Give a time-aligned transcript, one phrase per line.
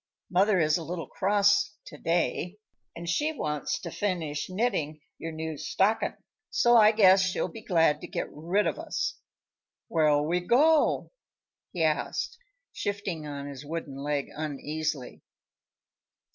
[0.31, 2.57] Mother is a little cross, to day,
[2.95, 6.17] and she wants to finish knitting your new stockin';
[6.49, 9.19] so I guess she'll be glad to get rid of us."
[9.89, 11.11] "Where'll we go?"
[11.71, 12.39] he asked,
[12.73, 15.21] shifting on his wooden leg uneasily.